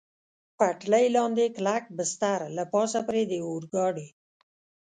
[0.57, 4.07] پټلۍ لاندې کلک بستر، له پاسه پرې د اورګاډي.